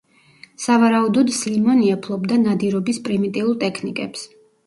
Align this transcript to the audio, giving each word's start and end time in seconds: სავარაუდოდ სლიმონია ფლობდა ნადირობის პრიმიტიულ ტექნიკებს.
სავარაუდოდ 0.61 1.29
სლიმონია 1.39 1.99
ფლობდა 2.07 2.39
ნადირობის 2.45 3.01
პრიმიტიულ 3.09 3.55
ტექნიკებს. 3.65 4.27